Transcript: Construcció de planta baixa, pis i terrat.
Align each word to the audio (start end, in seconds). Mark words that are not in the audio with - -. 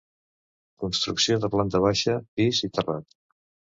Construcció 0.83 1.37
de 1.43 1.51
planta 1.57 1.81
baixa, 1.85 2.17
pis 2.41 2.63
i 2.69 2.75
terrat. 2.79 3.09